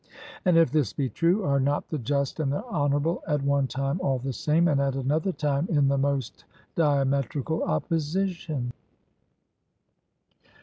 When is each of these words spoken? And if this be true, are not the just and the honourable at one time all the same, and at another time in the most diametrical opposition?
And 0.45 0.57
if 0.57 0.71
this 0.71 0.93
be 0.93 1.09
true, 1.09 1.43
are 1.45 1.59
not 1.59 1.89
the 1.89 1.99
just 1.99 2.39
and 2.39 2.51
the 2.51 2.65
honourable 2.65 3.21
at 3.27 3.43
one 3.43 3.67
time 3.67 4.01
all 4.01 4.17
the 4.17 4.33
same, 4.33 4.67
and 4.67 4.81
at 4.81 4.95
another 4.95 5.31
time 5.31 5.67
in 5.69 5.89
the 5.89 5.97
most 5.99 6.43
diametrical 6.75 7.61
opposition? 7.63 8.73